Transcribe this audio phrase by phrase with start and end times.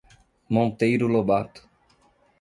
[0.49, 1.61] Monteiro Lobato